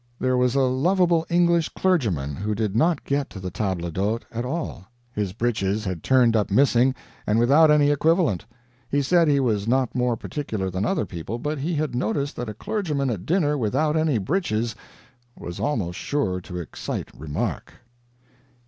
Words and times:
There 0.19 0.35
was 0.35 0.55
a 0.55 0.61
lovable 0.61 1.27
English 1.29 1.69
clergyman 1.69 2.35
who 2.37 2.55
did 2.55 2.75
not 2.75 3.03
get 3.03 3.29
to 3.29 3.39
the 3.39 3.51
table 3.51 3.91
d'hôte 3.91 4.23
at 4.31 4.43
all. 4.45 4.85
His 5.13 5.31
breeches 5.31 5.85
had 5.85 6.01
turned 6.01 6.35
up 6.35 6.49
missing, 6.49 6.95
and 7.27 7.37
without 7.37 7.69
any 7.69 7.91
equivalent. 7.91 8.43
He 8.89 9.03
said 9.03 9.27
he 9.27 9.39
was 9.39 9.67
not 9.67 9.93
more 9.93 10.17
particular 10.17 10.71
than 10.71 10.85
other 10.85 11.05
people, 11.05 11.37
but 11.37 11.59
he 11.59 11.75
had 11.75 11.93
noticed 11.93 12.35
that 12.37 12.49
a 12.49 12.55
clergyman 12.55 13.11
at 13.11 13.27
dinner 13.27 13.59
without 13.59 13.95
any 13.95 14.17
breeches 14.17 14.75
was 15.37 15.59
almost 15.59 15.99
sure 15.99 16.41
to 16.41 16.57
excite 16.57 17.09
remark. 17.15 17.71